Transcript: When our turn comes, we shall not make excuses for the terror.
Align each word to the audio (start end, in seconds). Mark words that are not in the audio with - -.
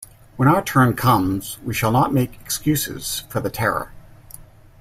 When 0.35 0.47
our 0.47 0.63
turn 0.63 0.95
comes, 0.95 1.59
we 1.63 1.75
shall 1.75 1.91
not 1.91 2.11
make 2.11 2.33
excuses 2.41 3.19
for 3.29 3.39
the 3.39 3.51
terror. 3.51 3.91